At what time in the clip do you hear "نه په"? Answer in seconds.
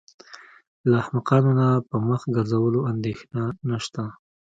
1.59-1.95